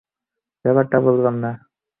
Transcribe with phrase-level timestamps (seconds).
[0.65, 1.51] ব্যাপারটা বুঝলাম না।